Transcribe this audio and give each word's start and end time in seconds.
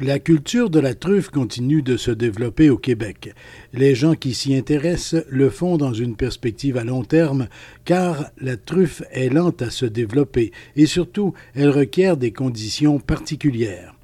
La 0.00 0.18
culture 0.18 0.70
de 0.70 0.80
la 0.80 0.94
truffe 0.94 1.30
continue 1.30 1.80
de 1.80 1.96
se 1.96 2.10
développer 2.10 2.68
au 2.68 2.76
Québec. 2.76 3.32
Les 3.72 3.94
gens 3.94 4.14
qui 4.14 4.34
s'y 4.34 4.56
intéressent 4.56 5.24
le 5.28 5.50
font 5.50 5.76
dans 5.76 5.92
une 5.92 6.16
perspective 6.16 6.76
à 6.76 6.82
long 6.82 7.04
terme, 7.04 7.46
car 7.84 8.32
la 8.38 8.56
truffe 8.56 9.02
est 9.12 9.28
lente 9.28 9.62
à 9.62 9.70
se 9.70 9.86
développer 9.86 10.50
et 10.74 10.86
surtout, 10.86 11.32
elle 11.54 11.70
requiert 11.70 12.16
des 12.16 12.32
conditions 12.32 12.98
particulières. 12.98 13.94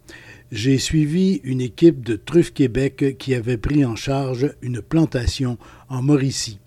J'ai 0.53 0.79
suivi 0.79 1.41
une 1.43 1.61
équipe 1.61 2.05
de 2.05 2.15
Truffe 2.15 2.53
Québec 2.53 3.17
qui 3.19 3.35
avait 3.35 3.57
pris 3.57 3.85
en 3.85 3.97
charge 3.97 4.55
une 4.63 4.83
plantation 4.83 5.59
en 5.89 6.03
Mauricie. 6.03 6.61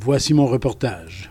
Voici 0.00 0.32
mon 0.32 0.46
reportage. 0.46 1.30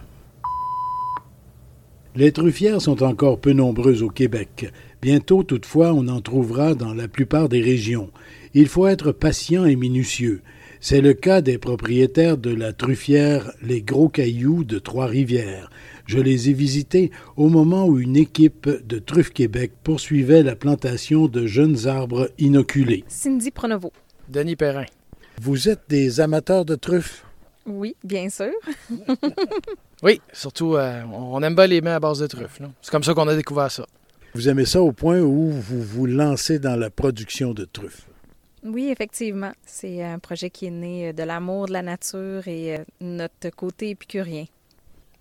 Les 2.16 2.31
truffières 2.31 2.80
sont 2.80 3.02
encore 3.02 3.40
peu 3.40 3.54
nombreuses 3.54 4.04
au 4.04 4.09
Québec. 4.09 4.72
Bientôt, 5.04 5.44
toutefois, 5.44 5.92
on 5.92 6.08
en 6.08 6.22
trouvera 6.22 6.76
dans 6.76 6.94
la 6.94 7.10
plupart 7.10 7.50
des 7.50 7.60
régions. 7.60 8.10
Il 8.54 8.70
faut 8.70 8.88
être 8.88 9.12
patient 9.12 9.66
et 9.66 9.76
minutieux. 9.76 10.42
C'est 10.80 11.02
le 11.02 11.14
cas 11.14 11.42
des 11.42 11.58
propriétaires 11.58 12.38
de 12.38 12.56
la 12.56 12.72
truffière 12.72 13.52
Les 13.62 13.82
Gros 13.82 14.08
Cailloux 14.08 14.64
de 14.64 14.80
Trois-Rivières. 14.80 15.70
Je 16.06 16.20
les 16.20 16.50
ai 16.50 16.54
visités 16.54 17.12
au 17.36 17.50
moment 17.50 17.86
où 17.86 18.00
une 18.00 18.16
équipe 18.16 18.70
de 18.70 18.98
Truffe 18.98 19.32
Québec 19.32 19.73
poursuivait 19.84 20.42
la 20.42 20.56
plantation 20.56 21.28
de 21.28 21.48
jeunes 21.48 21.86
arbres 21.86 22.30
inoculés. 22.38 23.04
Cindy 23.10 23.52
Pronovo. 23.52 23.92
Denis 24.30 24.56
Perrin. 24.56 24.86
Vous 25.42 25.67
êtes 25.67 25.82
des 25.90 26.22
amateurs 26.22 26.64
de 26.64 26.76
truffes? 26.76 27.26
Oui, 27.66 27.98
bien 28.06 28.30
sûr. 28.30 28.54
oui, 30.02 30.22
surtout, 30.32 30.78
euh, 30.78 31.04
on 31.12 31.44
aime 31.44 31.56
bien 31.56 31.67
les 31.67 31.82
mains 31.82 31.95
à 31.95 32.00
base 32.00 32.20
de 32.20 32.28
truffes. 32.28 32.62
C'est 32.82 32.92
comme 32.92 33.04
ça 33.04 33.14
qu'on 33.14 33.28
a 33.28 33.36
découvert 33.36 33.70
ça. 33.70 33.86
Vous 34.36 34.50
aimez 34.50 34.66
ça 34.66 34.81
au 34.81 34.92
point 34.92 35.20
où 35.20 35.52
vous 35.52 35.84
vous 35.84 36.08
lancez 36.08 36.58
dans 36.58 36.76
la 36.76 36.89
production 36.89 37.53
de 37.53 37.66
truffes? 37.66 38.08
Oui, 38.64 38.89
effectivement. 38.89 39.52
C'est 39.64 40.02
un 40.02 40.17
projet 40.17 40.50
qui 40.50 40.66
est 40.66 40.72
né 40.72 41.14
de 41.14 41.22
l'amour 41.22 41.67
de 41.67 41.73
la 41.73 41.84
nature 41.84 42.48
et 42.48 42.78
euh, 42.78 42.84
notre 43.00 43.50
côté 43.50 43.92
épicurien. 43.92 44.45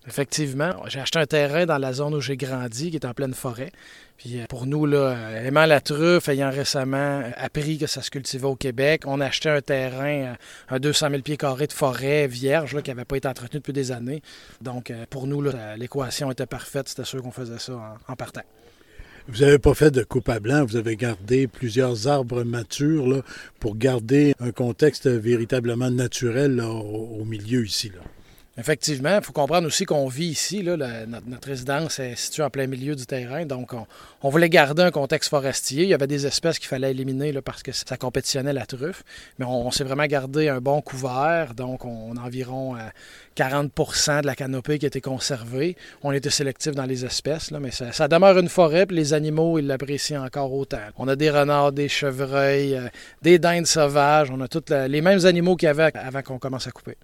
Effectivement. 0.07 0.71
J'ai 0.87 0.99
acheté 0.99 1.19
un 1.19 1.27
terrain 1.27 1.67
dans 1.67 1.77
la 1.77 1.93
zone 1.93 2.15
où 2.15 2.21
j'ai 2.21 2.37
grandi, 2.37 2.89
qui 2.89 2.95
est 2.95 3.05
en 3.05 3.13
pleine 3.13 3.35
forêt. 3.35 3.71
Puis 4.17 4.39
euh, 4.39 4.45
pour 4.49 4.65
nous, 4.65 4.87
là, 4.87 5.15
aimant 5.43 5.67
la 5.67 5.79
truffe, 5.79 6.27
ayant 6.27 6.49
récemment 6.49 7.21
appris 7.37 7.77
que 7.77 7.85
ça 7.85 8.01
se 8.01 8.09
cultivait 8.09 8.47
au 8.47 8.55
Québec, 8.55 9.03
on 9.05 9.21
a 9.21 9.27
acheté 9.27 9.49
un 9.49 9.61
terrain, 9.61 10.33
un 10.69 10.79
200 10.79 11.09
000 11.11 11.21
pieds 11.21 11.37
carrés 11.37 11.67
de 11.67 11.73
forêt 11.73 12.25
vierge, 12.25 12.81
qui 12.81 12.89
n'avait 12.89 13.05
pas 13.05 13.17
été 13.17 13.27
entretenu 13.27 13.59
depuis 13.59 13.73
des 13.73 13.91
années. 13.91 14.23
Donc 14.59 14.89
euh, 14.89 15.05
pour 15.07 15.27
nous, 15.27 15.43
l'équation 15.77 16.31
était 16.31 16.47
parfaite. 16.47 16.89
C'était 16.89 17.05
sûr 17.05 17.21
qu'on 17.21 17.31
faisait 17.31 17.59
ça 17.59 17.73
en, 17.73 18.11
en 18.11 18.15
partant. 18.15 18.41
Vous 19.29 19.39
n'avez 19.39 19.57
pas 19.57 19.73
fait 19.73 19.89
de 19.89 20.03
coupe 20.03 20.27
à 20.27 20.41
blanc, 20.41 20.65
vous 20.65 20.75
avez 20.75 20.97
gardé 20.97 21.47
plusieurs 21.47 22.09
arbres 22.09 22.43
matures 22.43 23.23
pour 23.61 23.77
garder 23.77 24.33
un 24.41 24.51
contexte 24.51 25.07
véritablement 25.07 25.89
naturel 25.89 26.59
au, 26.59 27.19
au, 27.21 27.23
milieu 27.23 27.65
ici. 27.65 27.89
Là. 27.89 28.01
Effectivement, 28.55 29.17
il 29.17 29.23
faut 29.23 29.33
comprendre 29.33 29.65
aussi 29.65 29.83
qu'on 29.85 30.07
vit 30.07 30.27
ici. 30.27 30.61
Notre, 30.61 31.47
résidence 31.47 31.97
est 31.97 32.15
située 32.15 32.43
en 32.43 32.51
plein 32.51 32.67
milieu 32.67 32.95
du 32.95 33.07
terrain, 33.07 33.47
donc 33.47 33.71
on, 34.21 34.29
voulait 34.29 34.49
garder 34.49 34.83
un 34.83 34.91
contexte 34.91 35.31
forestier. 35.31 35.83
Il 35.83 35.89
y 35.89 35.93
avait 35.95 36.05
des 36.05 36.27
espèces 36.27 36.59
qu'il 36.59 36.67
fallait 36.67 36.91
éliminer 36.91 37.33
parce 37.41 37.63
que 37.63 37.71
ça 37.71 37.97
compétitionnait 37.97 38.53
la 38.53 38.67
truffe, 38.67 39.03
mais 39.39 39.45
on, 39.45 39.71
s'est 39.71 39.83
vraiment 39.83 40.05
gardé 40.05 40.49
un 40.49 40.61
bon 40.61 40.81
couvert, 40.81 41.55
donc 41.55 41.83
on, 41.83 42.15
a 42.15 42.21
environ 42.21 42.75
euh, 42.75 42.81
40% 43.37 44.21
de 44.21 44.27
la 44.27 44.35
canopée 44.35 44.77
qui 44.77 44.85
été 44.85 45.01
conservée. 45.01 45.75
On 46.03 46.11
était 46.11 46.29
sélectif 46.29 46.75
dans 46.75 46.85
les 46.85 47.05
espèces, 47.05 47.49
mais 47.51 47.71
ça, 47.71 48.07
demeure 48.07 48.37
une 48.37 48.49
forêt, 48.49 48.85
les 48.91 49.15
animaux, 49.15 49.57
ils 49.57 49.65
l'apprécient 49.65 50.23
encore 50.23 50.53
autant. 50.53 50.77
On 50.97 51.07
a 51.07 51.15
des 51.15 51.31
renards, 51.31 51.71
des 51.71 51.89
chevreuils, 51.89 52.75
euh, 52.75 52.87
des 53.23 53.39
dindes 53.39 53.65
sauvages, 53.65 54.29
on 54.29 54.39
a 54.41 54.47
tous 54.47 54.65
les 54.69 55.01
mêmes 55.01 55.25
animaux 55.25 55.55
qu'il 55.55 55.65
y 55.65 55.69
avait 55.69 55.91
avant 55.97 56.21
qu'on 56.21 56.37
commence 56.37 56.67
à 56.67 56.71
couper. 56.71 56.97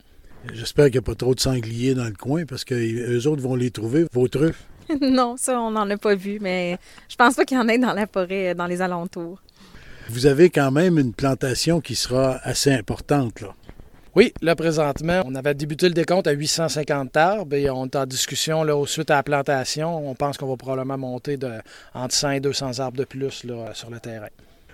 J'espère 0.54 0.86
qu'il 0.86 0.94
n'y 0.94 1.00
a 1.00 1.02
pas 1.04 1.16
trop 1.16 1.36
de 1.36 1.40
sangliers 1.40 1.94
dans 1.94 2.06
le 2.06 2.14
coin 2.14 2.46
parce 2.46 2.64
qu'eux 2.64 3.28
autres 3.28 3.42
vont 3.42 3.56
les 3.56 3.72
trouver, 3.72 4.06
vos 4.14 4.28
truffes. 4.28 4.64
non, 5.02 5.36
ça, 5.38 5.60
on 5.60 5.72
n'en 5.72 5.90
a 5.90 5.98
pas 5.98 6.16
vu, 6.16 6.40
mais 6.42 6.78
je 7.10 7.16
pense 7.16 7.36
pas 7.36 7.46
qu'il 7.46 7.58
y 7.58 7.60
en 7.60 7.68
ait 7.68 7.78
dans 7.78 7.94
la 7.94 8.08
forêt, 8.08 8.56
dans 8.56 8.66
les 8.66 8.82
alentours. 8.82 9.42
Vous 10.10 10.26
avez 10.26 10.50
quand 10.50 10.72
même 10.72 10.98
une 10.98 11.14
plantation 11.14 11.82
qui 11.82 11.96
sera 11.96 12.40
assez 12.44 12.72
importante, 12.72 13.42
là. 13.42 13.54
Oui, 14.16 14.34
là, 14.42 14.56
présentement, 14.56 15.22
on 15.26 15.36
avait 15.36 15.54
débuté 15.54 15.88
le 15.88 15.94
décompte 15.94 16.26
à 16.26 16.32
850 16.32 17.16
arbres 17.16 17.56
et 17.56 17.70
on 17.70 17.86
est 17.86 17.96
en 17.96 18.08
discussion, 18.08 18.64
là, 18.64 18.84
suite 18.88 19.12
à 19.12 19.18
la 19.18 19.24
plantation. 19.24 20.10
On 20.10 20.16
pense 20.16 20.38
qu'on 20.38 20.48
va 20.48 20.58
probablement 20.58 20.98
monter 20.98 21.38
de, 21.38 21.52
entre 21.94 22.16
100 22.16 22.32
et 22.32 22.40
200 22.40 22.80
arbres 22.80 22.98
de 22.98 23.06
plus 23.06 23.44
là, 23.44 23.72
sur 23.74 23.92
le 23.92 24.00
terrain 24.00 24.28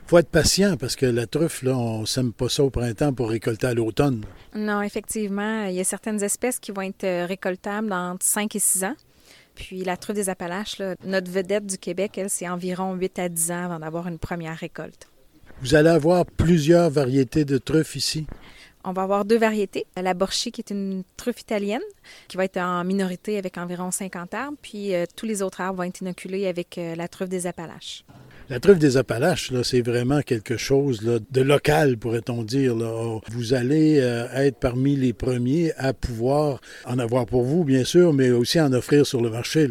faut 0.08 0.18
être 0.18 0.30
patient 0.30 0.78
parce 0.78 0.96
que 0.96 1.06
la 1.06 1.28
truffe, 1.28 1.64
là, 1.64 1.76
on 1.78 2.02
ne 2.02 2.06
sème 2.06 2.32
pas 2.32 2.50
ça 2.50 2.64
au 2.64 2.70
printemps 2.70 3.14
pour 3.14 3.30
récolter 3.30 3.68
à 3.68 3.74
l'automne. 3.74 4.24
Non, 4.54 4.82
effectivement. 4.82 5.66
Il 5.66 5.76
y 5.76 5.80
a 5.80 5.84
certaines 5.84 6.22
espèces 6.24 6.60
qui 6.60 6.72
vont 6.72 6.84
être 6.84 7.26
récoltables 7.26 7.90
dans 7.90 8.16
5 8.20 8.56
et 8.56 8.60
6 8.60 8.84
ans. 8.84 8.96
Puis 9.56 9.84
la 9.84 9.98
truffe 9.98 10.16
des 10.16 10.30
Appalaches, 10.30 10.80
là, 10.80 10.96
notre 11.06 11.32
vedette 11.32 11.66
du 11.66 11.78
Québec, 11.78 12.18
elle, 12.18 12.30
c'est 12.30 12.48
environ 12.48 12.94
8 12.94 13.20
à 13.20 13.30
10 13.30 13.52
ans 13.52 13.66
avant 13.66 13.80
d'avoir 13.80 14.08
une 14.08 14.20
première 14.20 14.58
récolte. 14.58 15.08
Vous 15.62 15.74
allez 15.74 15.90
avoir 15.90 16.26
plusieurs 16.26 16.90
variétés 16.90 17.46
de 17.46 17.58
truffes 17.58 17.96
ici? 17.96 18.28
On 18.84 18.92
va 18.92 19.04
avoir 19.04 19.26
deux 19.26 19.38
variétés. 19.38 19.88
La 20.00 20.14
Borchi, 20.14 20.52
qui 20.52 20.62
est 20.62 20.70
une 20.70 21.04
truffe 21.18 21.42
italienne, 21.42 21.82
qui 22.28 22.38
va 22.38 22.44
être 22.46 22.58
en 22.58 22.84
minorité 22.84 23.38
avec 23.38 23.58
environ 23.58 23.90
50 23.90 24.34
arbres, 24.36 24.58
puis 24.62 24.94
euh, 24.94 25.06
tous 25.16 25.26
les 25.26 25.42
autres 25.42 25.62
arbres 25.62 25.78
vont 25.78 25.84
être 25.84 26.02
inoculés 26.02 26.46
avec 26.46 26.78
euh, 26.78 26.94
la 26.96 27.08
truffe 27.08 27.30
des 27.30 27.48
Appalaches. 27.48 28.06
La 28.48 28.60
truffe 28.60 28.78
des 28.78 28.96
Appalaches, 28.96 29.52
c'est 29.64 29.82
vraiment 29.82 30.22
quelque 30.22 30.56
chose 30.56 31.02
de 31.02 31.42
local, 31.42 31.98
pourrait-on 31.98 32.44
dire. 32.44 32.76
Là. 32.76 33.20
Vous 33.32 33.56
allez 33.56 34.00
euh, 34.00 34.28
être 34.36 34.60
parmi 34.60 34.96
les 34.96 35.14
premiers 35.14 35.74
à 35.78 35.94
pouvoir 35.94 36.62
en 36.86 37.00
avoir 37.00 37.26
pour 37.26 37.42
vous, 37.42 37.64
bien 37.64 37.84
sûr, 37.84 38.14
mais 38.14 38.30
aussi 38.30 38.62
en 38.62 38.72
offrir 38.72 39.08
sur 39.08 39.20
le 39.22 39.32
marché. 39.32 39.68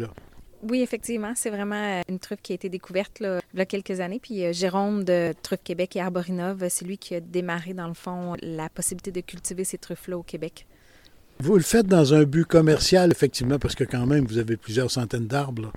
Oui, 0.67 0.81
effectivement, 0.81 1.31
c'est 1.35 1.51
vraiment 1.51 2.01
une 2.09 2.19
truffe 2.19 2.41
qui 2.41 2.51
a 2.51 2.55
été 2.55 2.67
découverte 2.67 3.21
il 3.21 3.39
y 3.57 3.61
a 3.61 3.65
quelques 3.65 4.01
années. 4.01 4.19
Puis 4.21 4.43
euh, 4.43 4.51
Jérôme 4.51 5.05
de 5.05 5.33
Truffe 5.41 5.63
Québec 5.63 5.95
et 5.95 6.01
Arborinov, 6.01 6.67
c'est 6.67 6.83
lui 6.83 6.97
qui 6.97 7.15
a 7.15 7.21
démarré, 7.21 7.73
dans 7.73 7.87
le 7.87 7.93
fond, 7.93 8.35
la 8.41 8.67
possibilité 8.67 9.11
de 9.11 9.21
cultiver 9.21 9.63
ces 9.63 9.77
truffes-là 9.77 10.17
au 10.17 10.23
Québec. 10.23 10.65
Vous 11.37 11.57
le 11.57 11.63
faites 11.63 11.85
dans 11.85 12.13
un 12.13 12.23
but 12.23 12.45
commercial, 12.45 13.11
effectivement, 13.11 13.59
parce 13.59 13.75
que 13.75 13.83
quand 13.83 14.05
même, 14.05 14.25
vous 14.25 14.37
avez 14.37 14.55
plusieurs 14.55 14.89
centaines 14.89 15.27
d'arbres. 15.27 15.73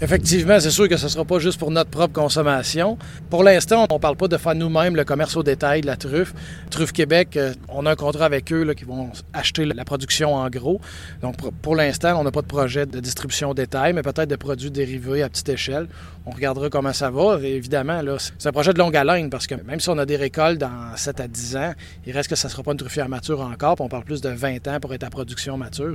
Effectivement, 0.00 0.58
c'est 0.58 0.70
sûr 0.70 0.88
que 0.88 0.96
ce 0.96 1.04
ne 1.04 1.10
sera 1.10 1.26
pas 1.26 1.38
juste 1.38 1.58
pour 1.58 1.70
notre 1.70 1.90
propre 1.90 2.14
consommation. 2.14 2.96
Pour 3.28 3.44
l'instant, 3.44 3.86
on 3.90 3.94
ne 3.94 4.00
parle 4.00 4.16
pas 4.16 4.26
de 4.26 4.38
faire 4.38 4.54
nous-mêmes 4.54 4.96
le 4.96 5.04
commerce 5.04 5.36
au 5.36 5.42
détail 5.42 5.82
de 5.82 5.86
la 5.86 5.96
truffe. 5.96 6.32
Truffe 6.70 6.92
Québec, 6.92 7.36
euh, 7.36 7.52
on 7.68 7.84
a 7.84 7.90
un 7.90 7.94
contrat 7.94 8.24
avec 8.24 8.50
eux 8.54 8.72
qui 8.72 8.84
vont 8.84 9.10
acheter 9.34 9.66
la 9.66 9.84
production 9.84 10.34
en 10.34 10.48
gros. 10.48 10.80
Donc, 11.20 11.36
pour 11.60 11.76
l'instant, 11.76 12.18
on 12.18 12.24
n'a 12.24 12.30
pas 12.30 12.40
de 12.40 12.46
projet 12.46 12.86
de 12.86 12.98
distribution 12.98 13.50
au 13.50 13.54
détail, 13.54 13.92
mais 13.92 14.00
peut-être 14.00 14.30
de 14.30 14.36
produits 14.36 14.70
dérivés 14.70 15.22
à 15.22 15.28
petite 15.28 15.50
échelle. 15.50 15.88
On 16.24 16.30
regardera 16.30 16.70
comment 16.70 16.94
ça 16.94 17.10
va. 17.10 17.38
Évidemment, 17.42 18.00
c'est 18.38 18.48
un 18.48 18.52
projet 18.52 18.72
de 18.72 18.78
longue 18.78 18.96
haleine 18.96 19.28
parce 19.28 19.46
que 19.46 19.56
même 19.56 19.78
si 19.78 19.90
on 19.90 19.98
a 19.98 20.06
des 20.06 20.16
récoltes 20.16 20.58
dans 20.58 20.96
7 20.96 21.20
à 21.20 21.28
10 21.28 21.56
ans, 21.56 21.74
il 22.06 22.12
reste 22.12 22.30
que 22.30 22.36
ça 22.36 22.48
ne 22.48 22.52
sera 22.52 22.62
pas 22.62 22.72
une 22.72 22.78
truffière 22.78 23.10
mature 23.10 23.42
encore. 23.42 23.76
on 23.80 23.88
parle 23.88 24.04
plus 24.04 24.22
de 24.22 24.30
20 24.30 24.68
ans 24.68 24.80
pour 24.80 24.94
être 24.94 25.01
à 25.02 25.10
production 25.10 25.56
mature. 25.56 25.94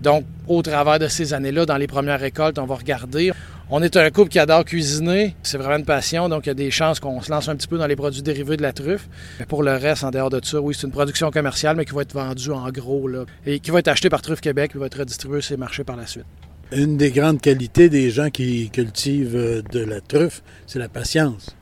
Donc, 0.00 0.24
au 0.48 0.62
travers 0.62 0.98
de 0.98 1.08
ces 1.08 1.34
années-là, 1.34 1.66
dans 1.66 1.76
les 1.76 1.86
premières 1.86 2.20
récoltes, 2.20 2.58
on 2.58 2.66
va 2.66 2.74
regarder. 2.74 3.32
On 3.70 3.82
est 3.82 3.96
un 3.96 4.10
couple 4.10 4.30
qui 4.30 4.38
adore 4.38 4.64
cuisiner. 4.64 5.34
C'est 5.42 5.58
vraiment 5.58 5.76
une 5.76 5.84
passion, 5.84 6.28
donc 6.28 6.46
il 6.46 6.48
y 6.48 6.50
a 6.50 6.54
des 6.54 6.70
chances 6.70 7.00
qu'on 7.00 7.20
se 7.22 7.30
lance 7.30 7.48
un 7.48 7.56
petit 7.56 7.68
peu 7.68 7.78
dans 7.78 7.86
les 7.86 7.96
produits 7.96 8.22
dérivés 8.22 8.56
de 8.56 8.62
la 8.62 8.72
truffe. 8.72 9.08
Mais 9.38 9.46
pour 9.46 9.62
le 9.62 9.72
reste, 9.72 10.04
en 10.04 10.10
dehors 10.10 10.30
de 10.30 10.40
ça, 10.44 10.60
oui, 10.60 10.74
c'est 10.74 10.86
une 10.86 10.92
production 10.92 11.30
commerciale, 11.30 11.76
mais 11.76 11.84
qui 11.84 11.94
va 11.94 12.02
être 12.02 12.12
vendue 12.12 12.50
en 12.50 12.68
gros 12.70 13.08
là, 13.08 13.24
et 13.46 13.60
qui 13.60 13.70
va 13.70 13.78
être 13.78 13.88
achetée 13.88 14.10
par 14.10 14.22
Truffe 14.22 14.40
Québec 14.40 14.72
et 14.74 14.78
va 14.78 14.86
être 14.86 14.98
redistribuée 14.98 15.40
sur 15.40 15.54
les 15.54 15.58
marchés 15.58 15.84
par 15.84 15.96
la 15.96 16.06
suite. 16.06 16.26
Une 16.72 16.96
des 16.96 17.10
grandes 17.10 17.40
qualités 17.40 17.88
des 17.88 18.10
gens 18.10 18.30
qui 18.30 18.70
cultivent 18.70 19.62
de 19.70 19.80
la 19.80 20.00
truffe, 20.00 20.42
c'est 20.66 20.78
la 20.78 20.88
patience. 20.88 21.54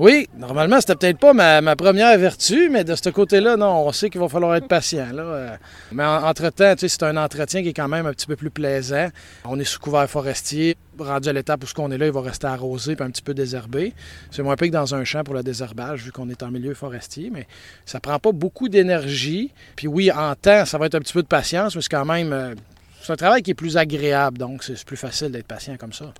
Oui, 0.00 0.28
normalement, 0.36 0.80
c'était 0.80 0.94
peut-être 0.94 1.18
pas 1.18 1.32
ma, 1.32 1.74
première 1.74 2.16
vertu, 2.18 2.68
mais 2.70 2.84
de 2.84 2.94
ce 2.94 3.10
côté-là, 3.10 3.56
non, 3.56 3.84
on 3.84 3.90
sait 3.90 4.10
qu'il 4.10 4.20
va 4.20 4.28
falloir 4.28 4.54
être 4.54 4.68
patient. 4.68 5.08
Là. 5.12 5.58
Mais 5.90 6.04
entre-temps, 6.04 6.74
c'est 6.76 7.02
un 7.02 7.16
entretien 7.16 7.62
qui 7.62 7.70
est 7.70 7.72
quand 7.72 7.88
même 7.88 8.06
un 8.06 8.12
petit 8.12 8.28
peu 8.28 8.36
plus 8.36 8.50
plaisant. 8.50 9.08
On 9.44 9.58
est 9.58 9.64
sous 9.64 9.80
couvert 9.80 10.08
forestier. 10.08 10.76
Rendu 10.96 11.28
à 11.28 11.32
l'étape 11.32 11.64
où 11.64 11.66
ce 11.66 11.74
qu'on 11.74 11.90
est 11.90 11.98
là, 11.98 12.06
il 12.06 12.12
va 12.12 12.20
rester 12.20 12.46
arrosé 12.46 12.92
et 12.92 13.02
un 13.02 13.10
petit 13.10 13.22
peu 13.22 13.34
désherbé. 13.34 13.92
C'est 14.30 14.42
moins 14.42 14.54
pire 14.54 14.68
que 14.68 14.72
dans 14.72 14.94
un 14.94 15.04
champ 15.04 15.24
pour 15.24 15.34
le 15.34 15.42
désherbage, 15.42 16.04
vu 16.04 16.12
qu'on 16.12 16.28
est 16.28 16.42
en 16.44 16.50
milieu 16.50 16.74
forestier, 16.74 17.30
mais 17.32 17.46
ça 17.84 17.98
prend 17.98 18.18
pas 18.20 18.32
beaucoup 18.32 18.68
d'énergie. 18.68 19.52
Puis 19.74 19.88
oui, 19.88 20.12
en 20.12 20.34
temps, 20.36 20.64
ça 20.64 20.78
va 20.78 20.86
être 20.86 20.94
un 20.94 21.00
petit 21.00 21.12
peu 21.12 21.22
de 21.22 21.28
patience, 21.28 21.74
mais 21.74 21.82
c'est 21.82 21.90
quand 21.90 22.04
même... 22.04 22.32
Euh, 22.32 22.54
c'est 23.00 23.12
un 23.12 23.16
travail 23.16 23.42
qui 23.42 23.52
est 23.52 23.54
plus 23.54 23.76
agréable, 23.76 24.38
donc 24.38 24.62
c'est 24.62 24.84
plus 24.84 24.96
facile 24.96 25.30
d'être 25.30 25.46
patient 25.46 25.76
comme 25.76 25.92
ça. 25.92 26.12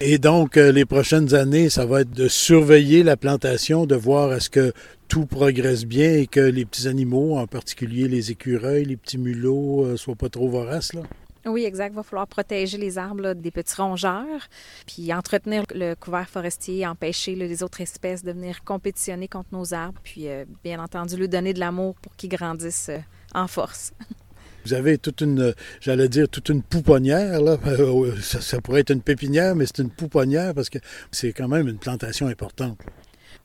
Et 0.00 0.18
donc, 0.18 0.58
euh, 0.58 0.72
les 0.72 0.84
prochaines 0.84 1.34
années, 1.34 1.70
ça 1.70 1.86
va 1.86 2.02
être 2.02 2.10
de 2.10 2.28
surveiller 2.28 3.02
la 3.02 3.16
plantation, 3.16 3.86
de 3.86 3.94
voir 3.94 4.34
est-ce 4.34 4.50
que 4.50 4.74
tout 5.08 5.24
progresse 5.24 5.86
bien 5.86 6.12
et 6.12 6.26
que 6.26 6.40
les 6.40 6.66
petits 6.66 6.86
animaux, 6.86 7.38
en 7.38 7.46
particulier 7.46 8.06
les 8.06 8.30
écureuils, 8.30 8.84
les 8.84 8.98
petits 8.98 9.16
mulots, 9.16 9.86
euh, 9.86 9.96
soient 9.96 10.14
pas 10.14 10.28
trop 10.28 10.50
voraces, 10.50 10.92
là? 10.92 11.00
Oui, 11.46 11.64
exact. 11.64 11.92
Il 11.92 11.96
va 11.96 12.02
falloir 12.02 12.26
protéger 12.26 12.76
les 12.76 12.98
arbres 12.98 13.32
des 13.32 13.50
petits 13.52 13.76
rongeurs, 13.76 14.48
puis 14.86 15.14
entretenir 15.14 15.62
le 15.74 15.94
couvert 15.94 16.28
forestier, 16.28 16.86
empêcher 16.86 17.34
les 17.34 17.62
autres 17.62 17.80
espèces 17.80 18.24
de 18.24 18.32
venir 18.32 18.64
compétitionner 18.64 19.28
contre 19.28 19.48
nos 19.52 19.72
arbres, 19.72 20.00
puis 20.02 20.28
euh, 20.28 20.44
bien 20.62 20.82
entendu, 20.82 21.16
lui 21.16 21.28
donner 21.28 21.54
de 21.54 21.60
l'amour 21.60 21.94
pour 22.02 22.14
qu'ils 22.16 22.30
grandissent 22.30 22.90
en 23.32 23.46
force. 23.46 23.92
Vous 24.66 24.74
avez 24.74 24.98
toute 24.98 25.20
une, 25.20 25.54
j'allais 25.80 26.08
dire, 26.08 26.28
toute 26.28 26.48
une 26.48 26.60
pouponnière. 26.62 27.40
Là. 27.40 27.56
Euh, 27.66 28.16
ça, 28.20 28.60
pourrait 28.60 28.80
être 28.80 28.90
une 28.90 29.02
pépinière, 29.02 29.54
mais 29.54 29.66
c'est 29.66 29.78
une 29.78 29.90
pouponnière 29.90 30.54
parce 30.54 30.70
que 30.70 30.78
c'est 31.10 31.32
quand 31.32 31.46
même 31.46 31.68
une 31.68 31.78
plantation 31.78 32.26
importante. 32.26 32.78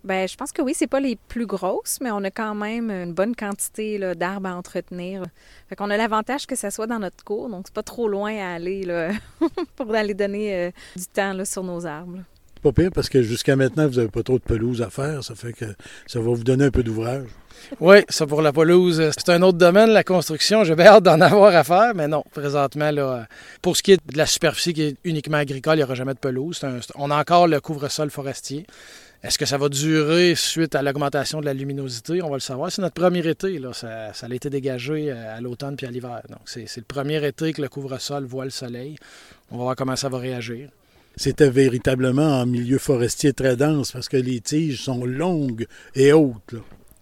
Bien, 0.03 0.25
je 0.25 0.35
pense 0.35 0.51
que 0.51 0.62
oui, 0.62 0.73
c'est 0.75 0.88
pas 0.88 1.00
les 1.00 1.15
plus 1.15 1.45
grosses, 1.45 2.00
mais 2.01 2.12
on 2.12 2.23
a 2.23 2.31
quand 2.31 2.56
même 2.56 2.89
une 2.89 3.13
bonne 3.13 3.35
quantité 3.35 4.00
d'arbres 4.15 4.47
à 4.47 4.56
entretenir. 4.56 5.23
Fait 5.69 5.75
qu'on 5.75 5.89
a 5.89 5.97
l'avantage 5.97 6.47
que 6.47 6.56
ça 6.56 6.71
soit 6.71 6.88
dans 6.88 7.00
notre 7.00 7.24
cour, 7.24 7.50
donc 7.50 7.65
c'est 7.67 7.74
pas 7.74 7.83
trop 7.83 8.07
loin 8.07 8.35
à 8.38 8.56
aller 8.56 8.83
pour 9.75 9.94
aller 9.94 10.13
donner 10.13 10.56
euh, 10.56 10.71
du 10.95 11.06
temps 11.06 11.45
sur 11.45 11.63
nos 11.63 11.85
arbres. 11.85 12.19
Pas 12.62 12.72
pire 12.72 12.92
parce 12.94 13.10
que 13.10 13.24
jusqu'à 13.24 13.56
maintenant, 13.56 13.88
vous 13.88 13.96
n'avez 13.96 14.10
pas 14.10 14.22
trop 14.22 14.38
de 14.38 14.44
pelouse 14.44 14.81
à 14.81 14.90
faire. 14.90 15.24
Ça 15.24 15.34
fait 15.34 15.54
que 15.54 15.66
ça 16.06 16.19
va 16.19 16.31
vous 16.31 16.44
donner 16.44 16.66
un 16.66 16.72
peu 16.72 16.84
d'ouvrage. 16.84 17.28
Oui, 17.80 17.98
ça 18.10 18.28
pour 18.28 18.42
la 18.42 18.52
pelouse, 18.52 19.12
c'est 19.18 19.30
un 19.30 19.42
autre 19.42 19.58
domaine, 19.58 19.90
la 19.90 20.04
construction. 20.04 20.63
J'ai 20.63 20.74
hâte 20.80 21.04
d'en 21.04 21.22
avoir 21.22 21.56
à 21.56 21.63
faire, 21.63 21.94
mais 21.96 22.08
non, 22.08 22.24
présentement, 22.31 22.92
là, 22.92 23.28
pour 23.62 23.78
ce 23.78 23.84
qui 23.84 23.94
est 23.94 24.12
de 24.12 24.18
la 24.18 24.25
superficie 24.25 24.74
qui 24.74 24.81
est 24.84 24.96
uniquement 25.04 25.38
agricole, 25.38 25.75
il 25.75 25.78
n'y 25.78 25.84
aura 25.84 25.96
jamais 25.96 26.13
de 26.13 26.19
pelouse. 26.19 26.62
on 26.96 27.12
a 27.12 27.19
encore 27.19 27.48
le 27.48 27.60
couvre-sol 27.60 28.10
forestier. 28.10 28.66
Est-ce 29.24 29.38
que 29.38 29.46
ça 29.46 29.58
va 29.58 29.69
durer 29.69 30.34
suite 30.36 30.74
à 30.74 30.81
l'augmentation 30.81 31.42
de 31.42 31.46
la 31.46 31.54
luminosité? 31.54 32.24
On 32.24 32.30
va 32.30 32.38
le 32.38 32.42
savoir. 32.42 32.72
C'est 32.72 32.81
notre 32.81 32.96
premier 32.96 33.25
été. 33.28 33.60
Ça, 33.74 34.13
ça 34.13 34.28
a 34.28 34.34
été 34.34 34.50
dégagé 34.50 35.12
à 35.12 35.40
l'automne 35.42 35.75
puis 35.75 35.86
à 35.86 35.92
l'hiver. 35.92 36.22
Donc, 36.30 36.42
c'est 36.46 36.66
le 36.78 36.84
premier 36.84 37.25
été 37.25 37.54
que 37.54 37.62
le 37.62 37.69
couvre-sol 37.69 38.25
voit 38.25 38.46
le 38.46 38.52
soleil. 38.52 38.98
On 39.52 39.58
va 39.58 39.63
voir 39.63 39.75
comment 39.75 39.96
ça 39.96 40.10
va 40.10 40.18
réagir 40.18 40.69
c'était 41.16 41.50
véritablement 41.50 42.40
en 42.42 42.46
milieu 42.46 42.78
forestier 42.78 43.34
très 43.34 43.56
dense 43.56 43.92
parce 43.92 44.10
que 44.10 44.18
les 44.18 44.42
tiges 44.42 44.81
sont 44.81 45.06
longues 45.06 45.68
et 45.96 46.13
hautes. 46.13 46.56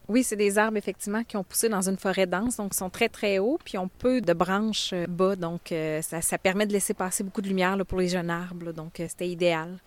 Oui, 0.10 0.24
c'est 0.24 0.36
des 0.36 0.58
arbres 0.58 0.78
effectivement 0.78 1.24
qui 1.24 1.38
ont 1.38 1.44
poussé 1.44 1.70
dans 1.70 1.88
une 1.88 1.98
forêt 1.98 2.26
dense, 2.26 2.58
donc 2.58 2.74
sont 2.74 2.90
très 2.90 3.10
très 3.10 3.38
hauts, 3.38 3.60
puis 3.64 3.78
ont 3.78 3.92
peu 4.00 4.22
de 4.22 4.34
branches 4.34 4.90
euh, 4.92 5.06
bas, 5.08 5.36
donc 5.36 5.72
euh, 5.72 6.02
ça, 6.02 6.38
permet 6.40 6.66
de 6.66 6.74
laisser 6.74 6.96
passer 6.96 7.24
beaucoup 7.24 7.44
de 7.44 7.48
lumière 7.48 7.78
pour 7.88 8.00
les 8.00 8.08
jeunes 8.08 8.32
arbres, 8.32 8.72
donc 8.72 9.00
euh, 9.00 9.06
c'était 9.08 9.30
idéal. 9.30 9.78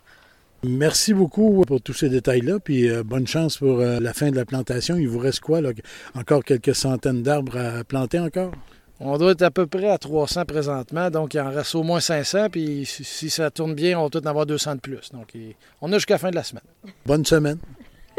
Merci 0.65 1.13
beaucoup 1.13 1.65
pour 1.67 1.81
tous 1.81 1.93
ces 1.93 2.09
détails-là, 2.09 2.61
puis 2.61 2.89
bonne 3.05 3.27
chance 3.27 3.59
pour 3.59 3.79
la 3.79 4.13
fin 4.15 4.31
de 4.31 4.37
la 4.37 4.45
plantation. 4.45 4.97
Il 4.97 5.09
vous 5.09 5.19
reste 5.19 5.41
quoi, 5.41 5.61
là? 5.61 5.71
Encore 6.15 6.45
quelques 6.45 6.77
centaines 6.77 7.25
d'arbres 7.25 7.59
à 7.59 7.83
planter 7.83 8.21
encore? 8.21 8.53
On 9.05 9.19
doit 9.19 9.33
être 9.33 9.43
à 9.43 9.51
peu 9.51 9.67
près 9.67 9.89
à 9.89 9.99
300 9.99 10.45
présentement, 10.45 11.11
donc 11.11 11.35
il 11.35 11.41
en 11.41 11.51
reste 11.51 11.75
au 11.75 11.83
moins 11.83 11.99
500, 11.99 12.51
puis 12.51 12.85
si 12.87 13.31
ça 13.31 13.51
tourne 13.51 13.75
bien, 13.75 13.99
on 13.99 14.05
va 14.05 14.11
tout 14.11 14.25
en 14.25 14.31
avoir 14.31 14.47
200 14.47 14.77
de 14.77 14.81
plus. 14.81 15.11
Donc 15.13 15.33
on 15.81 15.93
a 15.93 15.97
jusqu'à 15.97 16.15
la 16.15 16.19
fin 16.19 16.31
de 16.31 16.37
la 16.37 16.45
semaine. 16.45 16.63
Bonne 17.05 17.25
semaine. 17.25 17.59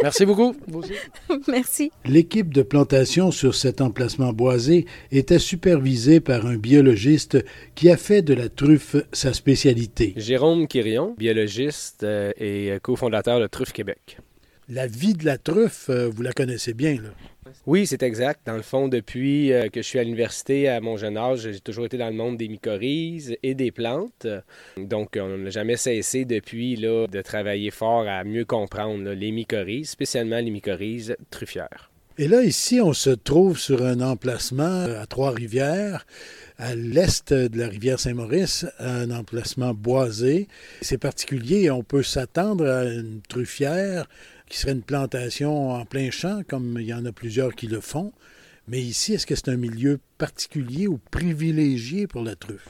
Merci 0.02 0.26
beaucoup. 0.26 0.56
Merci. 1.48 1.92
L'équipe 2.04 2.54
de 2.54 2.64
plantation 2.64 3.32
sur 3.32 3.56
cet 3.56 3.80
emplacement 3.80 4.34
boisé 4.34 4.86
était 5.12 5.40
supervisée 5.40 6.20
par 6.20 6.46
un 6.46 6.58
biologiste 6.58 7.46
qui 7.76 7.90
a 7.90 7.96
fait 7.96 8.22
de 8.22 8.34
la 8.34 8.50
truffe 8.50 8.98
sa 9.14 9.34
spécialité. 9.34 10.14
Jérôme 10.18 10.68
Quirion, 10.68 11.16
biologiste 11.18 12.04
euh, 12.04 12.32
et 12.38 12.78
cofondateur 12.82 13.40
de 13.40 13.48
Truffe 13.48 13.72
Québec. 13.72 14.18
La 14.70 14.88
vie 14.88 15.14
de 15.14 15.26
la 15.26 15.38
truffe, 15.38 15.90
euh, 15.90 16.08
vous 16.08 16.22
la 16.22 16.32
connaissez 16.32 16.74
bien, 16.74 16.96
là. 16.96 17.10
Oui, 17.66 17.86
c'est 17.86 18.02
exact. 18.02 18.42
Dans 18.46 18.56
le 18.56 18.62
fond, 18.62 18.88
depuis 18.88 19.52
euh, 19.52 19.68
que 19.68 19.82
je 19.82 19.88
suis 19.88 20.00
à 20.00 20.04
l'université 20.04 20.70
à 20.70 20.80
mon 20.80 20.96
jeune 20.98 21.18
âge, 21.18 21.42
j'ai 21.42 21.60
toujours 21.60 21.86
été 21.86 21.98
dans 21.98 22.08
le 22.08 22.16
monde 22.16 22.38
des 22.38 22.48
mycorhizes 22.48 23.38
et 23.44 23.56
des 23.56 23.72
plantes. 23.72 24.26
Donc, 24.78 25.18
on 25.20 25.38
n'a 25.38 25.50
jamais 25.50 25.76
cessé 25.76 26.26
depuis 26.26 26.78
là, 26.78 27.08
de 27.08 27.22
travailler 27.22 27.72
fort 27.72 28.08
à 28.08 28.24
mieux 28.24 28.46
comprendre 28.46 29.12
les 29.12 29.32
mycorhizes, 29.32 29.90
spécialement 29.90 30.40
les 30.40 30.52
mycorhizes 30.52 31.18
truffières. 31.30 31.93
Et 32.20 32.28
là, 32.28 32.44
ici, 32.44 32.80
on 32.80 32.94
se 32.94 33.10
trouve 33.10 33.58
sur 33.58 33.84
un 33.84 34.00
emplacement 34.00 34.84
à 34.84 35.08
Trois-Rivières, 35.08 36.06
à 36.60 36.76
l'est 36.76 37.34
de 37.34 37.58
la 37.58 37.68
rivière 37.68 38.00
Saint-Maurice, 38.00 38.68
un 38.78 39.10
emplacement 39.10 39.74
boisé. 39.74 40.48
C'est 40.82 41.00
particulier, 41.00 41.72
on 41.72 41.82
peut 41.82 42.04
s'attendre 42.04 42.70
à 42.70 42.84
une 42.84 43.22
truffière 43.28 44.08
qui 44.48 44.60
serait 44.60 44.74
une 44.74 44.84
plantation 44.84 45.72
en 45.72 45.86
plein 45.86 46.12
champ, 46.12 46.42
comme 46.48 46.78
il 46.80 46.86
y 46.86 46.94
en 46.94 47.04
a 47.06 47.12
plusieurs 47.12 47.56
qui 47.56 47.66
le 47.66 47.82
font. 47.82 48.14
Mais 48.68 48.80
ici, 48.80 49.16
est-ce 49.16 49.26
que 49.26 49.36
c'est 49.36 49.50
un 49.50 49.58
milieu 49.58 50.00
particulier 50.20 50.86
ou 50.86 51.00
privilégié 51.10 52.06
pour 52.06 52.22
la 52.22 52.36
truffe? 52.36 52.70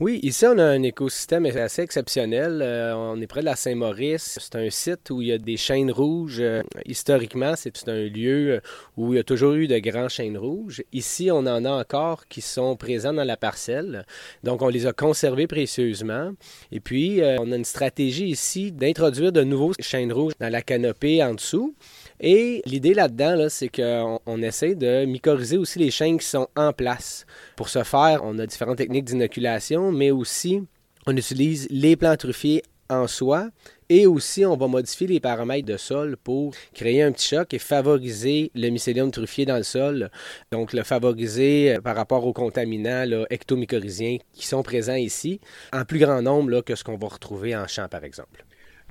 Oui, 0.00 0.18
ici, 0.22 0.44
on 0.46 0.58
a 0.58 0.64
un 0.64 0.82
écosystème 0.82 1.46
assez 1.46 1.82
exceptionnel. 1.82 2.60
Euh, 2.62 2.94
on 2.96 3.20
est 3.20 3.26
près 3.26 3.40
de 3.40 3.44
la 3.44 3.56
Saint-Maurice. 3.56 4.38
C'est 4.40 4.56
un 4.56 4.68
site 4.68 5.10
où 5.10 5.22
il 5.22 5.28
y 5.28 5.32
a 5.32 5.38
des 5.38 5.56
chênes 5.56 5.90
rouges. 5.90 6.40
Euh, 6.40 6.62
historiquement, 6.84 7.54
c'est 7.56 7.88
un 7.88 8.04
lieu 8.08 8.60
où 8.96 9.12
il 9.12 9.16
y 9.16 9.20
a 9.20 9.24
toujours 9.24 9.52
eu 9.54 9.68
de 9.68 9.78
grands 9.78 10.08
chênes 10.08 10.36
rouges. 10.36 10.82
Ici, 10.92 11.30
on 11.30 11.46
en 11.46 11.64
a 11.64 11.70
encore 11.70 12.26
qui 12.28 12.40
sont 12.40 12.76
présents 12.76 13.12
dans 13.12 13.24
la 13.24 13.36
parcelle. 13.36 14.04
Donc, 14.42 14.62
on 14.62 14.68
les 14.68 14.86
a 14.86 14.92
conservés 14.92 15.46
précieusement. 15.46 16.32
Et 16.72 16.80
puis, 16.80 17.22
euh, 17.22 17.36
on 17.40 17.52
a 17.52 17.56
une 17.56 17.64
stratégie 17.64 18.26
ici 18.26 18.72
d'introduire 18.72 19.32
de 19.32 19.44
nouveaux 19.44 19.72
chênes 19.78 20.12
rouges 20.12 20.34
dans 20.40 20.50
la 20.50 20.62
canopée 20.62 21.22
en 21.22 21.34
dessous. 21.34 21.74
Et 22.20 22.62
l'idée 22.64 22.94
là-dedans, 22.94 23.46
c'est 23.48 23.68
qu'on 23.68 24.20
on 24.26 24.42
essaie 24.42 24.74
de 24.74 25.04
mycorhizer 25.04 25.58
aussi 25.58 25.78
les 25.78 25.90
chênes 25.90 26.18
qui 26.18 26.26
sont 26.26 26.48
en 26.56 26.72
place. 26.72 27.26
Pour 27.56 27.68
ce 27.68 27.82
faire, 27.82 28.20
on 28.24 28.38
a 28.38 28.46
différentes 28.46 28.78
techniques 28.78 29.04
d'inoculation, 29.04 29.92
mais 29.92 30.10
aussi 30.10 30.62
on 31.06 31.16
utilise 31.16 31.66
les 31.70 31.96
plants 31.96 32.16
truffiers 32.16 32.62
en 32.88 33.06
soi 33.06 33.50
et 33.88 34.06
aussi 34.06 34.44
on 34.44 34.56
va 34.56 34.66
modifier 34.66 35.06
les 35.06 35.20
paramètres 35.20 35.66
de 35.66 35.76
sol 35.76 36.16
pour 36.16 36.54
créer 36.74 37.02
un 37.02 37.12
petit 37.12 37.28
choc 37.28 37.52
et 37.54 37.58
favoriser 37.58 38.50
le 38.54 38.70
mycélium 38.70 39.10
truffier 39.10 39.44
dans 39.46 39.56
le 39.56 39.62
sol. 39.62 40.10
Donc 40.50 40.72
le 40.72 40.82
favoriser 40.82 41.74
euh, 41.74 41.80
par 41.80 41.96
rapport 41.96 42.26
aux 42.26 42.32
contaminants 42.32 43.24
ectomycorhiziens 43.30 44.18
qui 44.32 44.46
sont 44.46 44.62
présents 44.62 44.94
ici 44.94 45.40
en 45.72 45.84
plus 45.84 45.98
grand 45.98 46.22
nombre 46.22 46.60
que 46.60 46.74
ce 46.74 46.84
qu'on 46.84 46.96
va 46.96 47.08
retrouver 47.08 47.56
en 47.56 47.66
champ 47.66 47.88
par 47.88 48.04
exemple. 48.04 48.44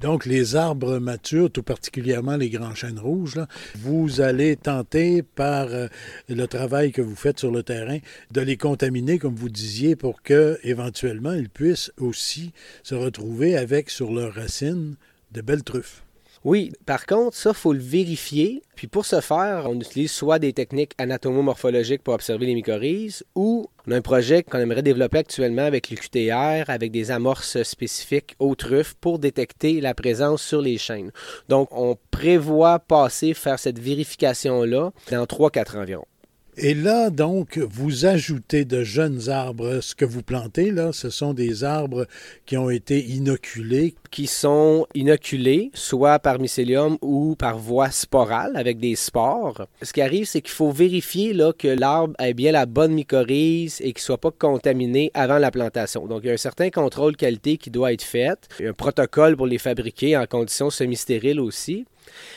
Donc, 0.04 0.26
les 0.26 0.58
arbres 0.58 1.00
matures, 1.00 1.50
tout 1.50 1.64
particulièrement 1.64 2.36
les 2.36 2.50
grands 2.50 2.76
chênes 2.76 3.00
rouges, 3.00 3.40
vous 3.80 4.20
allez 4.20 4.58
tenter 4.58 5.24
par 5.24 5.68
euh, 5.70 5.88
le 6.28 6.46
travail 6.46 6.92
que 6.92 7.02
vous 7.02 7.16
faites 7.16 7.40
sur 7.40 7.52
le 7.52 7.64
terrain 7.64 8.00
de 8.30 8.42
les 8.42 8.58
contaminer, 8.58 9.18
comme 9.18 9.34
vous 9.34 9.48
disiez, 9.48 9.96
pour 9.96 10.22
que 10.22 10.60
éventuellement 10.64 11.32
ils 11.32 11.48
puissent 11.48 11.94
aussi 11.98 12.52
se 12.84 12.96
retrouver 12.96 13.56
avec 13.56 13.90
sur 13.90 14.12
leurs 14.12 14.34
racines 14.34 14.96
de 15.32 15.40
belles 15.40 15.64
truffes. 15.64 16.04
Oui, 16.44 16.74
par 16.86 17.06
contre, 17.06 17.38
ça, 17.38 17.54
faut 17.54 17.72
le 17.72 17.80
vérifier. 17.80 18.64
Puis 18.76 18.88
pour 18.88 19.06
ce 19.06 19.22
faire, 19.22 19.66
on 19.70 19.80
utilise 19.80 20.12
soit 20.12 20.40
des 20.40 20.52
techniques 20.52 20.92
anatomomorphologiques 20.98 22.04
pour 22.04 22.14
observer 22.14 22.48
les 22.48 22.56
mycorhizes 22.56 23.24
ou 23.36 23.68
on 23.88 23.92
a 23.92 23.98
un 23.98 24.02
projet 24.02 24.44
qu'on 24.44 24.60
aimerait 24.60 24.82
développer 24.82 25.20
actuellement 25.20 25.64
avec 25.64 25.90
le 25.90 25.96
QTR, 25.96 26.70
avec 26.70 26.92
des 26.92 27.12
amorces 27.12 27.64
spécifiques 27.64 28.36
aux 28.40 28.56
truffes 28.56 28.96
pour 28.96 29.20
détecter 29.20 29.80
la 29.80 29.94
présence 29.94 30.42
sur 30.42 30.62
les 30.62 30.78
chaînes. 30.78 31.12
Donc, 31.48 31.70
on 31.72 31.98
prévoit 32.12 32.80
passer 32.80 33.34
faire 33.34 33.60
cette 33.60 33.80
vérification-là 33.80 34.92
dans 35.12 35.26
3-4 35.26 35.78
environ. 35.78 36.06
Et 36.56 36.76
là, 36.76 37.10
donc, 37.10 37.58
vous 37.58 38.06
ajoutez 38.06 38.64
de 38.64 38.84
jeunes 38.84 39.28
arbres. 39.30 39.80
Ce 39.82 39.96
que 39.96 40.06
vous 40.06 40.22
plantez, 40.22 40.70
là, 40.70 40.92
ce 40.94 41.10
sont 41.10 41.34
des 41.34 41.64
arbres 41.64 42.06
qui 42.46 42.58
ont 42.58 42.70
été 42.70 43.04
inoculés. 43.04 43.96
Qui 44.12 44.28
sont 44.28 44.86
inoculés, 44.94 45.72
soit 45.74 46.20
par 46.20 46.38
mycélium 46.38 47.00
ou 47.02 47.36
par 47.36 47.58
voie 47.58 47.90
sporale, 47.90 48.52
avec 48.56 48.78
des 48.78 48.96
spores. 48.96 49.66
Ce 49.82 49.92
qui 49.92 50.02
arrive, 50.02 50.26
c'est 50.26 50.42
qu'il 50.42 50.54
faut 50.54 50.72
vérifier 50.72 51.34
là, 51.34 51.54
que 51.58 51.68
l'arbre 51.68 52.14
ait 52.20 52.36
bien 52.36 52.52
la 52.52 52.68
bonne 52.68 52.94
mycorhize 52.94 53.82
et 53.82 53.92
qu'il 53.92 54.02
ne 54.02 54.06
soit 54.06 54.20
pas 54.20 54.32
contaminé 54.32 55.10
avant 55.16 55.40
la 55.40 55.50
plantation. 55.50 56.06
Donc, 56.06 56.22
il 56.24 56.28
y 56.28 56.30
a 56.30 56.34
un 56.34 56.38
certain 56.38 56.70
contrôle 56.70 57.16
qualité 57.16 57.58
qui 57.58 57.72
doit 57.72 57.94
être 57.94 58.04
fait. 58.04 58.38
Il 58.60 58.66
y 58.66 58.68
a 58.68 58.70
un 58.70 58.74
protocole 58.74 59.36
pour 59.36 59.48
les 59.48 59.58
fabriquer 59.58 60.16
en 60.18 60.28
conditions 60.28 60.70
semi-stériles 60.70 61.40
aussi. 61.40 61.86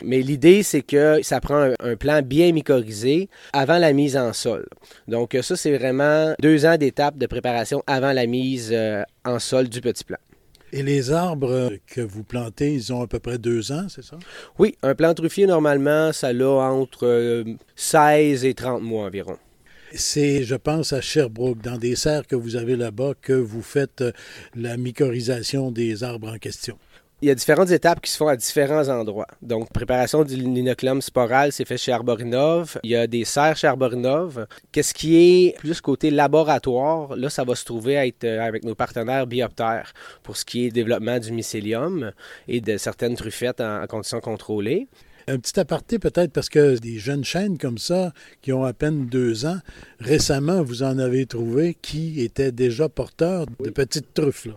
Mais 0.03 0.21
l'idée, 0.21 0.63
c'est 0.63 0.83
que 0.83 1.21
ça 1.23 1.41
prend 1.41 1.73
un, 1.81 1.97
plan 1.97 2.21
bien 2.23 2.53
mycorhizé 2.53 3.29
avant 3.53 3.79
la 3.79 3.93
mise 3.93 4.17
en 4.17 4.33
sol. 4.33 4.67
Donc 5.09 5.37
ça, 5.43 5.57
c'est 5.57 5.77
vraiment 5.77 6.35
deux 6.41 6.67
ans 6.67 6.77
d'étape 6.77 7.17
de 7.17 7.27
préparation 7.27 7.83
avant 7.87 8.13
la 8.13 8.27
mise 8.27 8.71
euh, 8.73 9.03
en 9.25 9.39
sol 9.39 9.69
du 9.69 9.81
petit 9.81 10.05
plant. 10.05 10.19
Et 10.73 10.83
les 10.83 11.13
arbres 11.13 11.73
que 11.87 12.01
vous 12.01 12.25
plantez, 12.25 12.75
ils 12.75 12.93
ont 12.93 13.01
à 13.01 13.07
peu 13.07 13.19
près 13.19 13.39
deux 13.39 13.73
ans, 13.73 13.87
c'est 13.89 14.05
ça? 14.05 14.19
Oui, 14.59 14.77
un 14.83 14.95
plant 14.95 15.15
truffier, 15.15 15.47
normalement, 15.47 16.13
ça 16.13 16.29
a 16.29 16.45
entre 16.45 17.45
16 17.77 18.45
euh, 18.45 18.49
et 18.49 18.55
30 18.55 18.83
mois 18.83 19.07
environ. 19.07 19.39
C'est, 19.95 20.43
je 20.43 20.57
pense, 20.57 20.93
à 20.93 21.01
Sherbrooke, 21.01 21.63
dans 21.63 21.79
des 21.79 21.95
serres 21.95 22.27
que 22.27 22.35
vous 22.35 22.57
avez 22.57 22.77
là-bas, 22.77 23.13
que 23.23 23.33
vous 23.33 23.63
faites 23.63 24.01
euh, 24.01 24.13
la 24.55 24.77
mycorhisation 24.77 25.71
des 25.71 26.03
arbres 26.03 26.35
en 26.35 26.39
question. 26.39 26.77
Il 27.23 27.29
y 27.29 27.31
a 27.31 27.35
différentes 27.35 27.71
étapes 27.71 28.03
qui 28.03 28.11
se 28.11 28.19
font 28.19 28.29
à 28.29 28.37
différents 28.37 28.89
endroits. 28.89 29.27
Donc, 29.41 29.73
préparation 29.73 30.23
du 30.23 30.37
linoclum 30.37 31.01
sporal, 31.01 31.51
c'est 31.51 31.65
fait 31.65 31.79
chez 31.79 31.91
Arborinov. 31.91 32.79
Il 32.83 32.91
y 32.91 32.97
a 32.97 33.07
des 33.07 33.25
serres 33.25 33.57
chez 33.57 33.67
Arborinov. 33.67 34.47
Qu'est-ce 34.71 34.93
qui 34.93 35.17
est 35.17 35.57
plus 35.57 35.81
côté 35.81 36.11
laboratoire? 36.11 37.17
Là, 37.17 37.31
ça 37.31 37.43
va 37.45 37.55
se 37.55 37.65
trouver 37.65 37.95
être 37.95 38.25
euh, 38.25 38.47
avec 38.47 38.65
nos 38.65 38.75
partenaires 38.75 39.27
bioptères 39.27 39.95
pour 40.23 40.37
ce 40.37 40.45
qui 40.45 40.67
est 40.67 40.71
développement 40.71 41.19
du 41.19 41.33
mycélium 41.33 42.13
et 42.49 42.61
de 42.61 42.77
certaines 42.77 43.17
truffettes 43.17 43.63
en 43.63 43.87
conditions 43.87 44.21
contrôlées. 44.21 44.87
Un 45.29 45.39
petit 45.39 45.59
aparté 45.59 45.99
peut-être 45.99 46.33
parce 46.33 46.49
que 46.49 46.79
des 46.79 46.99
jeunes 46.99 47.25
chaînes 47.25 47.59
comme 47.59 47.79
ça, 47.79 48.13
qui 48.43 48.53
ont 48.53 48.65
à 48.65 48.73
peine 48.73 49.07
deux 49.07 49.45
ans, 49.45 49.59
récemment, 50.01 50.63
vous 50.63 50.83
en 50.83 50.99
avez 50.99 51.27
trouvé 51.27 51.77
qui 51.81 52.21
étaient 52.21 52.53
déjà 52.53 52.89
porteurs 52.89 53.47
de 53.61 53.71
petites 53.71 54.15
truffes. 54.15 54.49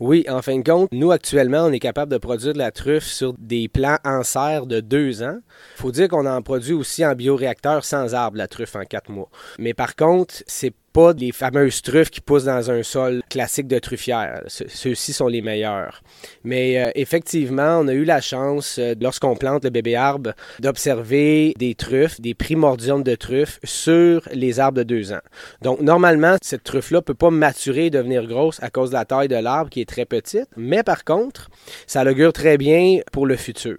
Oui, 0.00 0.24
en 0.28 0.42
fin 0.42 0.58
de 0.58 0.68
compte, 0.68 0.90
nous 0.92 1.10
actuellement, 1.10 1.64
on 1.64 1.72
est 1.72 1.78
capable 1.78 2.12
de 2.12 2.18
produire 2.18 2.52
de 2.52 2.58
la 2.58 2.70
truffe 2.70 3.04
sur 3.04 3.34
des 3.38 3.68
plants 3.68 3.98
en 4.04 4.22
serre 4.22 4.66
de 4.66 4.80
deux 4.80 5.22
ans. 5.22 5.38
Il 5.76 5.80
faut 5.80 5.92
dire 5.92 6.08
qu'on 6.08 6.26
en 6.26 6.42
produit 6.42 6.72
aussi 6.72 7.04
en 7.04 7.14
bioréacteur 7.14 7.84
sans 7.84 8.14
arbre, 8.14 8.36
la 8.36 8.48
truffe 8.48 8.76
en 8.76 8.84
quatre 8.84 9.10
mois. 9.10 9.30
Mais 9.58 9.74
par 9.74 9.96
contre, 9.96 10.34
c'est 10.46 10.72
pas 10.92 11.12
les 11.12 11.32
fameuses 11.32 11.82
truffes 11.82 12.10
qui 12.10 12.20
poussent 12.20 12.44
dans 12.44 12.70
un 12.70 12.82
sol 12.82 13.22
classique 13.28 13.66
de 13.66 13.78
truffière. 13.78 14.42
Ceux-ci 14.46 15.12
sont 15.12 15.28
les 15.28 15.42
meilleurs. 15.42 16.02
Mais 16.44 16.82
euh, 16.82 16.90
effectivement, 16.94 17.80
on 17.80 17.88
a 17.88 17.92
eu 17.92 18.04
la 18.04 18.20
chance, 18.20 18.78
euh, 18.78 18.94
lorsqu'on 19.00 19.36
plante 19.36 19.64
le 19.64 19.70
bébé 19.70 19.96
arbre, 19.96 20.32
d'observer 20.60 21.54
des 21.58 21.74
truffes, 21.74 22.20
des 22.20 22.34
primordiums 22.34 23.02
de 23.02 23.14
truffes 23.14 23.60
sur 23.64 24.28
les 24.32 24.60
arbres 24.60 24.82
de 24.82 24.84
deux 24.88 25.12
ans. 25.12 25.20
Donc, 25.62 25.80
normalement, 25.80 26.36
cette 26.42 26.64
truffe-là 26.64 26.98
ne 26.98 27.02
peut 27.02 27.14
pas 27.14 27.30
maturer 27.30 27.86
et 27.86 27.90
devenir 27.90 28.26
grosse 28.26 28.60
à 28.62 28.70
cause 28.70 28.90
de 28.90 28.94
la 28.94 29.04
taille 29.04 29.28
de 29.28 29.36
l'arbre 29.36 29.70
qui 29.70 29.80
est 29.80 29.88
très 29.88 30.04
petite. 30.04 30.48
Mais 30.56 30.82
par 30.82 31.04
contre, 31.04 31.50
ça 31.86 32.02
l'augure 32.02 32.32
très 32.32 32.58
bien 32.58 32.98
pour 33.12 33.26
le 33.26 33.36
futur. 33.36 33.78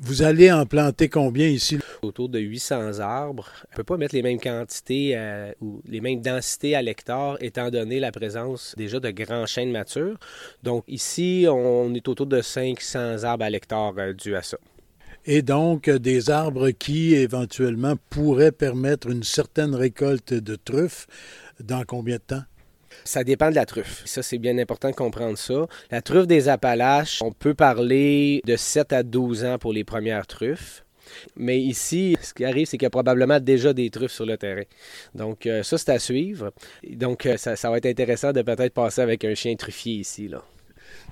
Vous 0.00 0.22
allez 0.22 0.52
en 0.52 0.66
planter 0.66 1.08
combien 1.08 1.46
ici? 1.46 1.78
Autour 2.02 2.28
de 2.28 2.38
800 2.38 2.98
arbres. 3.00 3.48
On 3.68 3.72
ne 3.72 3.76
peut 3.76 3.84
pas 3.84 3.96
mettre 3.96 4.14
les 4.14 4.22
mêmes 4.22 4.38
quantités 4.38 5.12
euh, 5.16 5.50
ou 5.62 5.80
les 5.88 6.02
mêmes 6.02 6.20
densités 6.20 6.74
à 6.74 6.82
l'hectare 6.82 7.38
étant 7.40 7.70
donné 7.70 7.98
la 7.98 8.12
présence 8.12 8.74
déjà 8.76 9.00
de 9.00 9.10
grands 9.10 9.46
chênes 9.46 9.72
matures. 9.72 10.18
Donc 10.62 10.84
ici, 10.88 11.46
on 11.48 11.94
est 11.94 12.06
autour 12.06 12.26
de 12.26 12.42
500 12.42 13.24
arbres 13.24 13.44
à 13.44 13.50
l'hectare 13.50 13.94
euh, 13.96 14.12
dû 14.12 14.36
à 14.36 14.42
ça. 14.42 14.58
Et 15.30 15.42
donc 15.42 15.90
des 15.90 16.30
arbres 16.30 16.70
qui 16.70 17.14
éventuellement 17.14 17.96
pourraient 18.08 18.50
permettre 18.50 19.10
une 19.10 19.22
certaine 19.22 19.74
récolte 19.74 20.32
de 20.32 20.56
truffes 20.56 21.06
dans 21.60 21.84
combien 21.86 22.16
de 22.16 22.22
temps? 22.22 22.42
Ça 23.04 23.24
dépend 23.24 23.50
de 23.50 23.54
la 23.54 23.66
truffe. 23.66 24.00
Ça, 24.06 24.22
c'est 24.22 24.38
bien 24.38 24.56
important 24.56 24.88
de 24.88 24.94
comprendre 24.94 25.36
ça. 25.36 25.66
La 25.90 26.00
truffe 26.00 26.26
des 26.26 26.48
Appalaches, 26.48 27.20
on 27.20 27.30
peut 27.30 27.52
parler 27.52 28.40
de 28.46 28.56
7 28.56 28.94
à 28.94 29.02
12 29.02 29.44
ans 29.44 29.58
pour 29.58 29.74
les 29.74 29.84
premières 29.84 30.26
truffes. 30.26 30.82
Mais 31.36 31.60
ici, 31.60 32.16
ce 32.22 32.32
qui 32.32 32.46
arrive, 32.46 32.66
c'est 32.66 32.78
qu'il 32.78 32.86
y 32.86 32.86
a 32.86 32.90
probablement 32.90 33.38
déjà 33.38 33.74
des 33.74 33.90
truffes 33.90 34.12
sur 34.12 34.24
le 34.24 34.38
terrain. 34.38 34.64
Donc, 35.14 35.44
euh, 35.44 35.62
ça, 35.62 35.76
c'est 35.76 35.90
à 35.90 35.98
suivre. 35.98 36.54
Donc, 36.88 37.26
euh, 37.26 37.36
ça, 37.36 37.54
ça, 37.54 37.70
va 37.70 37.76
être 37.76 37.86
intéressant 37.86 38.32
de 38.32 38.40
peut-être 38.40 38.72
passer 38.72 39.02
avec 39.02 39.26
un 39.26 39.34
chien 39.34 39.54
truffier 39.56 39.96
ici. 39.96 40.28
Là. 40.28 40.42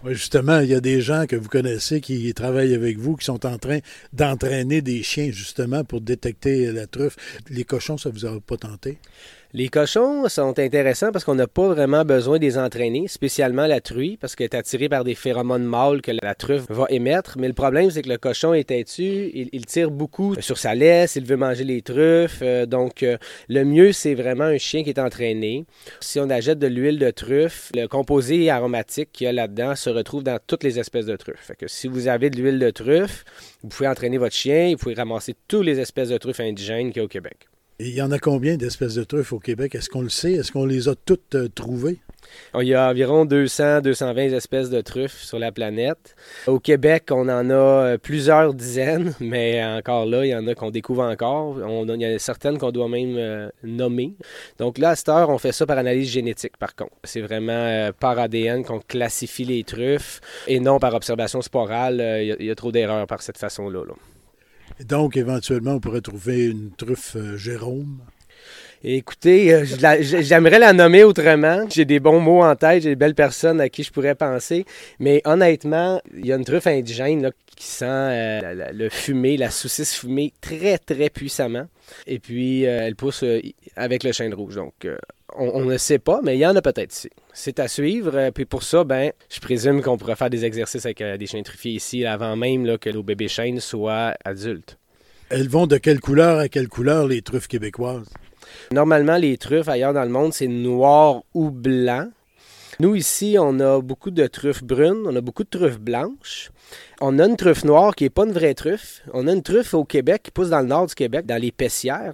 Justement, 0.04 0.60
il 0.60 0.68
y 0.68 0.74
a 0.74 0.80
des 0.80 1.00
gens 1.00 1.26
que 1.26 1.36
vous 1.36 1.48
connaissez 1.48 2.00
qui 2.00 2.32
travaillent 2.34 2.74
avec 2.74 2.98
vous, 2.98 3.16
qui 3.16 3.24
sont 3.24 3.44
en 3.46 3.58
train 3.58 3.78
d'entraîner 4.12 4.82
des 4.82 5.02
chiens, 5.02 5.30
justement, 5.32 5.84
pour 5.84 6.00
détecter 6.00 6.70
la 6.72 6.86
truffe. 6.86 7.16
Les 7.50 7.64
cochons, 7.64 7.98
ça 7.98 8.10
vous 8.10 8.24
a 8.26 8.40
pas 8.40 8.56
tenté? 8.56 8.98
Les 9.58 9.68
cochons 9.68 10.28
sont 10.28 10.58
intéressants 10.58 11.12
parce 11.12 11.24
qu'on 11.24 11.34
n'a 11.34 11.46
pas 11.46 11.66
vraiment 11.66 12.04
besoin 12.04 12.36
de 12.36 12.42
les 12.42 12.58
entraîner, 12.58 13.08
spécialement 13.08 13.66
la 13.66 13.80
truie, 13.80 14.18
parce 14.18 14.36
qu'elle 14.36 14.50
est 14.52 14.54
attirée 14.54 14.90
par 14.90 15.02
des 15.02 15.14
phéromones 15.14 15.64
mâles 15.64 16.02
que 16.02 16.12
la 16.22 16.34
truffe 16.34 16.66
va 16.68 16.84
émettre. 16.90 17.38
Mais 17.38 17.48
le 17.48 17.54
problème, 17.54 17.90
c'est 17.90 18.02
que 18.02 18.10
le 18.10 18.18
cochon 18.18 18.52
est 18.52 18.64
têtu, 18.64 19.30
il, 19.32 19.64
tire 19.64 19.90
beaucoup 19.90 20.34
sur 20.42 20.58
sa 20.58 20.74
laisse, 20.74 21.16
il 21.16 21.24
veut 21.24 21.38
manger 21.38 21.64
les 21.64 21.80
truffes. 21.80 22.40
Euh, 22.42 22.66
donc, 22.66 23.02
euh, 23.02 23.16
le 23.48 23.64
mieux, 23.64 23.92
c'est 23.92 24.12
vraiment 24.12 24.44
un 24.44 24.58
chien 24.58 24.84
qui 24.84 24.90
est 24.90 25.00
entraîné. 25.00 25.64
Si 26.00 26.20
on 26.20 26.28
achète 26.28 26.58
de 26.58 26.66
l'huile 26.66 26.98
de 26.98 27.10
truffe, 27.10 27.72
le 27.74 27.86
composé 27.86 28.50
aromatique 28.50 29.08
qu'il 29.10 29.24
y 29.24 29.28
a 29.28 29.32
là-dedans 29.32 29.74
se 29.74 29.88
retrouve 29.88 30.22
dans 30.22 30.38
toutes 30.46 30.64
les 30.64 30.78
espèces 30.78 31.06
de 31.06 31.16
truffes. 31.16 31.40
Fait 31.40 31.56
que 31.56 31.66
si 31.66 31.88
vous 31.88 32.08
avez 32.08 32.28
de 32.28 32.36
l'huile 32.36 32.58
de 32.58 32.68
truffe, 32.68 33.24
vous 33.62 33.70
pouvez 33.70 33.88
entraîner 33.88 34.18
votre 34.18 34.36
chien, 34.36 34.72
vous 34.72 34.76
pouvez 34.76 34.96
ramasser 34.96 35.34
toutes 35.48 35.64
les 35.64 35.80
espèces 35.80 36.10
de 36.10 36.18
truffes 36.18 36.40
indigènes 36.40 36.88
qu'il 36.88 36.98
y 36.98 37.00
a 37.00 37.04
au 37.04 37.08
Québec 37.08 37.48
il 37.78 37.94
y 37.94 38.00
en 38.00 38.10
a 38.10 38.18
combien 38.18 38.56
d'espèces 38.56 38.94
de 38.94 39.04
truffes 39.04 39.32
au 39.32 39.38
Québec? 39.38 39.74
Est-ce 39.74 39.90
qu'on 39.90 40.00
le 40.00 40.08
sait? 40.08 40.32
Est-ce 40.32 40.50
qu'on 40.50 40.64
les 40.64 40.88
a 40.88 40.94
toutes 40.94 41.34
euh, 41.34 41.48
trouvées? 41.48 41.98
Il 42.58 42.66
y 42.66 42.74
a 42.74 42.88
environ 42.88 43.24
200-220 43.24 44.32
espèces 44.32 44.70
de 44.70 44.80
truffes 44.80 45.22
sur 45.22 45.38
la 45.38 45.52
planète. 45.52 46.16
Au 46.46 46.58
Québec, 46.58 47.04
on 47.10 47.28
en 47.28 47.50
a 47.50 47.54
euh, 47.54 47.98
plusieurs 47.98 48.54
dizaines, 48.54 49.14
mais 49.20 49.62
encore 49.64 50.06
là, 50.06 50.24
il 50.24 50.30
y 50.30 50.34
en 50.34 50.46
a 50.48 50.54
qu'on 50.54 50.70
découvre 50.70 51.04
encore. 51.04 51.58
Il 51.58 52.02
y 52.02 52.06
en 52.06 52.14
a 52.14 52.18
certaines 52.18 52.58
qu'on 52.58 52.72
doit 52.72 52.88
même 52.88 53.16
euh, 53.18 53.50
nommer. 53.62 54.14
Donc 54.58 54.78
là, 54.78 54.90
à 54.90 54.96
cette 54.96 55.10
heure, 55.10 55.28
on 55.28 55.38
fait 55.38 55.52
ça 55.52 55.66
par 55.66 55.78
analyse 55.78 56.10
génétique, 56.10 56.56
par 56.56 56.74
contre. 56.74 56.92
C'est 57.04 57.20
vraiment 57.20 57.90
par 58.00 58.18
ADN 58.18 58.64
qu'on 58.64 58.80
classifie 58.80 59.44
les 59.44 59.64
truffes 59.64 60.20
et 60.48 60.60
non 60.60 60.78
par 60.78 60.94
observation 60.94 61.42
sporale. 61.42 62.00
il, 62.22 62.46
y 62.46 62.50
a, 62.50 62.54
trop 62.54 62.72
d'erreurs 62.72 63.06
par 63.06 63.22
cette 63.22 63.38
façon-là. 63.38 63.84
là 63.86 63.94
donc, 64.84 65.16
éventuellement, 65.16 65.72
on 65.72 65.80
pourrait 65.80 66.00
trouver 66.00 66.46
une 66.46 66.70
truffe 66.70 67.16
euh, 67.16 67.36
Jérôme. 67.36 68.00
Écoutez, 68.84 69.52
euh, 69.54 69.64
j'aimerais 69.64 70.58
la 70.58 70.72
nommer 70.72 71.02
autrement. 71.02 71.64
J'ai 71.70 71.86
des 71.86 71.98
bons 71.98 72.20
mots 72.20 72.44
en 72.44 72.54
tête, 72.54 72.82
j'ai 72.82 72.90
des 72.90 72.96
belles 72.96 73.14
personnes 73.14 73.60
à 73.60 73.68
qui 73.68 73.82
je 73.82 73.90
pourrais 73.90 74.14
penser. 74.14 74.66
Mais 75.00 75.22
honnêtement, 75.24 76.00
il 76.14 76.26
y 76.26 76.32
a 76.32 76.36
une 76.36 76.44
truffe 76.44 76.66
indigène 76.66 77.30
qui 77.56 77.66
sent 77.66 77.84
euh, 77.86 78.70
le 78.72 78.88
fumé, 78.90 79.38
la 79.38 79.50
saucisse 79.50 79.94
fumée 79.94 80.34
très, 80.42 80.76
très 80.76 81.08
puissamment. 81.08 81.66
Et 82.06 82.18
puis, 82.18 82.62
elle 82.62 82.96
pousse 82.96 83.24
avec 83.76 84.04
le 84.04 84.12
chêne 84.12 84.34
rouge. 84.34 84.56
Donc, 84.56 84.86
on, 85.34 85.64
ne 85.64 85.76
sait 85.76 85.98
pas, 85.98 86.20
mais 86.22 86.36
il 86.36 86.40
y 86.40 86.46
en 86.46 86.54
a 86.56 86.62
peut-être 86.62 86.94
ici. 86.94 87.10
C'est 87.32 87.58
à 87.58 87.68
suivre. 87.68 88.30
Puis 88.30 88.44
pour 88.44 88.62
ça, 88.62 88.84
ben, 88.84 89.12
je 89.28 89.40
présume 89.40 89.82
qu'on 89.82 89.98
pourrait 89.98 90.16
faire 90.16 90.30
des 90.30 90.44
exercices 90.44 90.84
avec 90.86 91.00
euh, 91.00 91.16
des 91.16 91.26
chiens 91.26 91.42
truffiers 91.42 91.72
ici 91.72 92.04
avant 92.04 92.36
même 92.36 92.78
que 92.78 92.90
nos 92.90 93.02
bébés 93.02 93.28
chênes 93.28 93.60
soient 93.60 94.14
adultes. 94.24 94.78
Elles 95.28 95.48
vont 95.48 95.66
de 95.66 95.76
quelle 95.76 96.00
couleur 96.00 96.38
à 96.38 96.48
quelle 96.48 96.68
couleur, 96.68 97.08
les 97.08 97.22
truffes 97.22 97.48
québécoises? 97.48 98.08
Normalement, 98.70 99.16
les 99.16 99.36
truffes 99.38 99.68
ailleurs 99.68 99.92
dans 99.92 100.04
le 100.04 100.08
monde, 100.08 100.32
c'est 100.32 100.46
noir 100.46 101.22
ou 101.34 101.50
blanc. 101.50 102.08
Nous, 102.78 102.94
ici, 102.94 103.36
on 103.40 103.58
a 103.60 103.80
beaucoup 103.80 104.10
de 104.10 104.26
truffes 104.26 104.62
brunes, 104.62 105.04
on 105.06 105.16
a 105.16 105.22
beaucoup 105.22 105.44
de 105.44 105.48
truffes 105.48 105.78
blanches. 105.78 106.50
On 107.00 107.18
a 107.18 107.24
une 107.24 107.36
truffe 107.36 107.64
noire 107.64 107.94
qui 107.94 108.04
n'est 108.04 108.10
pas 108.10 108.24
une 108.24 108.32
vraie 108.32 108.52
truffe. 108.52 109.02
On 109.14 109.26
a 109.28 109.32
une 109.32 109.42
truffe 109.42 109.72
au 109.72 109.84
Québec 109.84 110.24
qui 110.24 110.30
pousse 110.30 110.50
dans 110.50 110.60
le 110.60 110.66
nord 110.66 110.86
du 110.86 110.94
Québec, 110.94 111.24
dans 111.24 111.40
les 111.40 111.52
Pessières. 111.52 112.12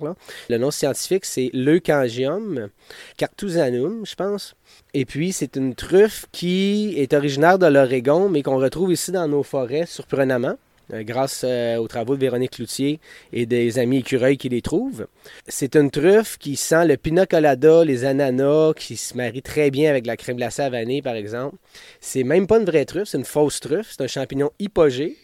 Le 0.48 0.58
nom 0.58 0.70
scientifique, 0.70 1.24
c'est 1.24 1.50
Leucangium 1.52 2.68
cartusanum, 3.16 4.06
je 4.06 4.14
pense. 4.14 4.54
Et 4.94 5.04
puis, 5.04 5.32
c'est 5.32 5.56
une 5.56 5.74
truffe 5.74 6.26
qui 6.30 6.94
est 6.96 7.12
originaire 7.12 7.58
de 7.58 7.66
l'Oregon, 7.66 8.28
mais 8.28 8.42
qu'on 8.42 8.58
retrouve 8.58 8.92
ici 8.92 9.10
dans 9.10 9.26
nos 9.26 9.42
forêts 9.42 9.86
surprenamment. 9.86 10.56
Euh, 10.92 11.02
grâce 11.04 11.42
euh, 11.44 11.76
aux 11.76 11.88
travaux 11.88 12.16
de 12.16 12.20
Véronique 12.20 12.52
Cloutier 12.52 13.00
et 13.32 13.46
des 13.46 13.78
amis 13.78 13.98
écureuils 13.98 14.36
qui 14.36 14.48
les 14.48 14.62
trouvent. 14.62 15.06
C'est 15.48 15.74
une 15.76 15.90
truffe 15.90 16.36
qui 16.38 16.56
sent 16.56 16.86
le 16.86 16.96
pina 16.96 17.24
colada, 17.24 17.84
les 17.84 18.04
ananas, 18.04 18.74
qui 18.74 18.96
se 18.96 19.16
marie 19.16 19.42
très 19.42 19.70
bien 19.70 19.88
avec 19.88 20.06
la 20.06 20.16
crème 20.16 20.36
glacée 20.36 20.62
à 20.62 20.70
vanille, 20.70 21.02
par 21.02 21.14
exemple. 21.14 21.56
C'est 22.00 22.24
même 22.24 22.46
pas 22.46 22.58
une 22.58 22.66
vraie 22.66 22.84
truffe, 22.84 23.08
c'est 23.08 23.18
une 23.18 23.24
fausse 23.24 23.60
truffe. 23.60 23.88
C'est 23.90 24.02
un 24.02 24.06
champignon 24.06 24.50
hypogée, 24.58 25.16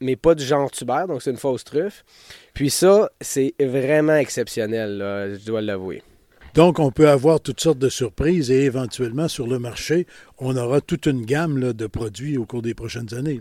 mais 0.00 0.16
pas 0.16 0.34
du 0.34 0.44
genre 0.44 0.70
tuber, 0.70 1.04
donc 1.08 1.22
c'est 1.22 1.30
une 1.30 1.36
fausse 1.36 1.64
truffe. 1.64 2.04
Puis 2.54 2.70
ça, 2.70 3.10
c'est 3.20 3.54
vraiment 3.60 4.16
exceptionnel, 4.16 5.36
je 5.40 5.44
dois 5.44 5.60
l'avouer. 5.60 6.02
Donc, 6.56 6.78
on 6.78 6.90
peut 6.90 7.10
avoir 7.10 7.38
toutes 7.38 7.60
sortes 7.60 7.78
de 7.78 7.90
surprises 7.90 8.50
et 8.50 8.62
éventuellement 8.62 9.28
sur 9.28 9.46
le 9.46 9.58
marché, 9.58 10.06
on 10.38 10.56
aura 10.56 10.80
toute 10.80 11.06
une 11.06 11.24
gamme 11.24 11.72
de 11.72 11.86
produits 11.86 12.36
au 12.36 12.44
cours 12.44 12.62
des 12.62 12.74
prochaines 12.74 13.12
années. 13.14 13.40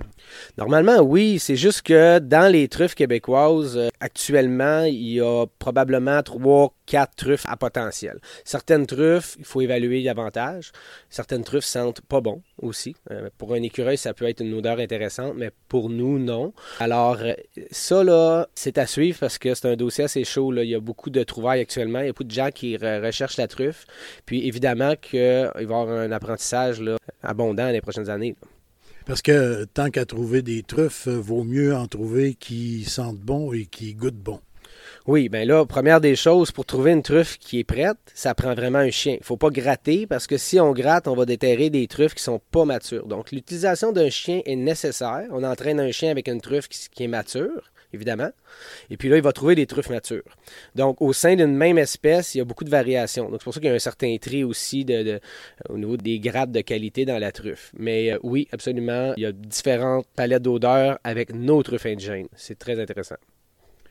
Normalement, 0.58 1.00
oui. 1.00 1.40
C'est 1.40 1.56
juste 1.56 1.82
que 1.82 2.20
dans 2.20 2.52
les 2.52 2.68
truffes 2.68 2.96
québécoises, 2.96 3.78
euh, 3.78 3.90
actuellement, 4.00 4.84
il 4.84 5.14
y 5.14 5.22
a 5.22 5.46
probablement 5.60 6.24
trois, 6.24 6.74
quatre 6.86 7.16
truffes 7.16 7.46
à 7.48 7.58
potentiel. 7.58 8.20
Certaines 8.44 8.86
truffes, 8.86 9.36
il 9.40 9.46
faut 9.46 9.62
évaluer 9.62 10.04
davantage. 10.04 10.72
Certaines 11.10 11.44
truffes 11.44 11.66
sentent 11.66 12.02
pas 12.02 12.22
bon 12.22 12.42
aussi. 12.62 12.96
Euh, 13.12 13.30
pour 13.38 13.54
un 13.54 13.62
écureuil, 13.62 13.98
ça 13.98 14.14
peut 14.14 14.26
être 14.26 14.42
une 14.42 14.54
odeur 14.54 14.80
intéressante, 14.80 15.34
mais 15.36 15.52
pour 15.68 15.90
nous, 15.90 16.20
non. 16.20 16.54
Alors, 16.80 17.18
euh, 17.22 17.34
ça, 17.72 18.04
là, 18.04 18.48
c'est 18.56 18.78
à 18.78 18.88
suivre 18.88 19.20
parce 19.20 19.38
que 19.38 19.54
c'est 19.54 19.70
un 19.70 19.76
dossier 19.76 20.06
assez 20.06 20.24
chaud. 20.24 20.54
Il 20.54 20.70
y 20.70 20.76
a 20.76 20.80
beaucoup 20.80 21.10
de 21.10 21.24
trouvailles 21.24 21.62
actuellement. 21.62 22.00
Il 22.00 22.06
y 22.06 22.10
a 22.10 22.12
beaucoup 22.12 22.24
de 22.24 22.32
gens 22.32 22.50
qui 22.54 22.78
recherchent 23.06 23.38
la 23.38 23.48
truffe. 23.48 23.86
Puis, 24.26 24.48
évidemment 24.48 24.96
qu'il 24.96 25.20
va 25.20 25.62
y 25.62 25.64
avoir 25.64 25.90
un 25.90 26.12
apprentissage 26.12 26.82
abondant 27.24 27.70
les 27.70 27.82
prochaines 27.82 28.10
années. 28.10 28.36
Parce 29.06 29.22
que 29.22 29.66
tant 29.66 29.92
qu'à 29.92 30.06
trouver 30.06 30.42
des 30.42 30.64
truffes, 30.64 31.08
euh, 31.08 31.20
vaut 31.20 31.44
mieux 31.44 31.76
en 31.76 31.86
trouver 31.88 32.34
qui 32.34 32.86
sentent 32.86 33.20
bon 33.20 33.54
et 33.54 33.66
qui 33.66 33.94
goûtent 33.94 34.16
bon. 34.16 34.40
Oui, 35.06 35.30
bien 35.30 35.46
là, 35.46 35.64
première 35.66 36.02
des 36.02 36.16
choses, 36.16 36.52
pour 36.52 36.66
trouver 36.66 36.92
une 36.92 37.04
truffe 37.04 37.38
qui 37.38 37.60
est 37.60 37.64
prête, 37.64 37.98
ça 38.16 38.34
prend 38.34 38.56
vraiment 38.56 38.80
un 38.80 38.90
chien. 38.90 39.14
Il 39.14 39.20
ne 39.20 39.26
faut 39.26 39.38
pas 39.38 39.52
gratter 39.52 40.08
parce 40.08 40.26
que 40.26 40.38
si 40.38 40.60
on 40.60 40.72
gratte, 40.72 41.08
on 41.08 41.16
va 41.16 41.26
déterrer 41.26 41.70
des 41.70 41.88
truffes 41.88 42.16
qui 42.16 42.22
ne 42.22 42.34
sont 42.36 42.42
pas 42.52 42.66
matures. 42.66 43.06
Donc, 43.06 43.32
l'utilisation 43.32 43.92
d'un 43.92 44.10
chien 44.10 44.42
est 44.46 44.56
nécessaire. 44.56 45.28
On 45.30 45.44
entraîne 45.44 45.80
un 45.80 45.92
chien 45.92 46.10
avec 46.10 46.28
une 46.28 46.42
truffe 46.42 46.68
qui 46.68 47.04
est 47.04 47.08
mature 47.08 47.72
évidemment. 47.96 48.30
Et 48.90 48.98
puis 48.98 49.10
là, 49.10 49.18
il 49.18 49.24
va 49.24 49.34
trouver 49.34 49.56
des 49.56 49.66
truffes 49.66 49.90
matures. 49.90 50.24
Donc, 50.76 51.02
au 51.02 51.14
sein 51.14 51.36
d'une 51.36 51.56
même 51.56 51.78
espèce, 51.78 52.36
il 52.36 52.40
y 52.40 52.42
a 52.42 52.46
beaucoup 52.46 52.64
de 52.64 52.70
variations. 52.70 53.30
Donc, 53.30 53.40
c'est 53.40 53.46
pour 53.46 53.54
ça 53.54 53.60
qu'il 53.60 53.70
y 53.70 53.74
a 53.74 53.76
un 53.76 53.80
certain 53.80 54.16
tri 54.22 54.44
aussi 54.44 54.86
au 55.70 55.78
niveau 55.78 55.98
des 55.98 56.20
grades 56.20 56.52
de 56.52 56.62
qualité 56.62 57.06
dans 57.06 57.18
la 57.18 57.32
truffe. 57.32 57.72
Mais 57.78 58.14
euh, 58.14 58.20
oui, 58.24 58.48
absolument, 58.52 59.14
il 59.18 59.24
y 59.24 59.26
a 59.26 59.32
différentes 59.32 60.08
palettes 60.16 60.44
d'odeurs 60.44 61.00
avec 61.04 61.34
nos 61.34 61.64
truffes 61.64 61.86
indigènes. 61.86 62.28
C'est 62.36 62.60
très 62.60 62.80
intéressant. 62.80 63.16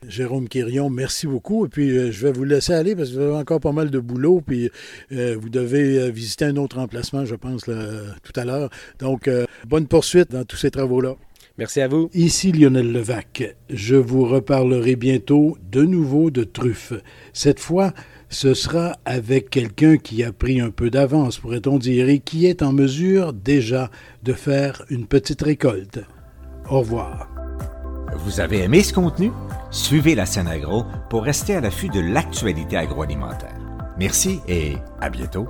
Jérôme 0.07 0.49
Quirion, 0.49 0.91
merci 0.91 1.27
beaucoup. 1.27 1.65
Et 1.65 1.69
puis, 1.69 1.97
euh, 1.97 2.13
je 2.13 2.27
vais 2.27 2.33
vous 2.33 2.45
laisser 2.45 2.75
aller 2.75 2.95
parce 2.95 3.11
que 3.11 3.15
vous 3.15 3.23
avez 3.23 3.37
encore 3.37 3.61
pas 3.61 3.73
mal 3.73 3.91
de 3.91 3.99
boulot. 3.99 4.43
Puis, 4.47 4.71
euh, 5.13 5.37
vous 5.41 5.49
devez 5.49 6.11
visiter 6.11 6.45
un 6.45 6.57
autre 6.57 6.79
emplacement, 6.79 7.25
je 7.25 7.35
pense, 7.35 7.65
tout 7.65 8.41
à 8.41 8.45
l'heure. 8.45 8.71
Donc, 8.99 9.31
bonne 9.67 9.87
poursuite 9.87 10.31
dans 10.31 10.45
tous 10.45 10.57
ces 10.57 10.71
travaux-là. 10.71 11.17
Merci 11.57 11.81
à 11.81 11.89
vous. 11.89 12.11
Ici 12.15 12.51
Lionel 12.51 12.91
Levac. 12.93 13.57
Je 13.71 13.95
vous 13.95 14.25
reparlerai 14.25 14.97
bientôt 14.97 15.57
de 15.71 15.83
nouveau 15.83 16.31
de 16.31 16.43
truffes. 16.43 16.95
Cette 17.33 17.61
fois, 17.61 17.93
ce 18.29 18.55
sera 18.55 18.97
avec 19.05 19.51
quelqu'un 19.51 19.97
qui 19.97 20.25
a 20.25 20.33
pris 20.33 20.61
un 20.61 20.71
peu 20.71 20.91
d'avance, 20.91 21.39
pourrait-on 21.39 21.79
dire, 21.79 22.09
et 22.09 22.19
qui 22.19 22.47
est 22.47 22.63
en 22.63 22.73
mesure 22.73 23.33
déjà 23.33 23.91
de 24.25 24.33
faire 24.33 24.85
une 24.91 25.07
petite 25.07 25.43
récolte. 25.43 26.01
Au 26.69 26.81
revoir. 26.81 27.31
Vous 28.17 28.41
avez 28.41 28.63
aimé 28.63 28.83
ce 28.83 28.93
contenu? 28.93 29.31
Suivez 29.71 30.17
la 30.17 30.27
scène 30.27 30.49
agro 30.49 30.85
pour 31.09 31.23
rester 31.23 31.55
à 31.55 31.61
l'affût 31.61 31.89
de 31.89 32.01
l'actualité 32.01 32.77
agroalimentaire. 32.77 33.59
Merci 33.97 34.41
et 34.49 34.75
à 35.01 35.09
bientôt. 35.09 35.47